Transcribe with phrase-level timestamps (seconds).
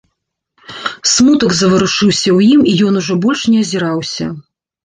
[1.11, 4.25] Смутак заварушыўся ў ім, і ён ужо больш не азіраўся.